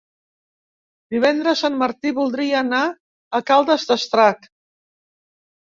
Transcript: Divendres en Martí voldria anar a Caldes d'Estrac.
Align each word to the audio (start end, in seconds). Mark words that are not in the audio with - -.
Divendres 1.15 1.61
en 1.69 1.77
Martí 1.83 2.15
voldria 2.21 2.57
anar 2.63 2.81
a 3.41 3.45
Caldes 3.53 3.89
d'Estrac. 3.93 4.51